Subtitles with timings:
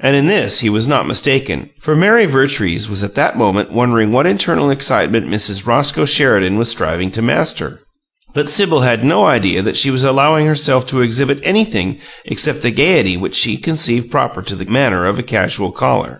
[0.00, 4.10] And in this he was not mistaken, for Mary Vertrees was at that moment wondering
[4.10, 5.68] what internal excitement Mrs.
[5.68, 7.78] Roscoe Sheridan was striving to master.
[8.34, 12.72] But Sibyl had no idea that she was allowing herself to exhibit anything except the
[12.72, 16.16] gaiety which she conceived proper to the manner of a casual caller.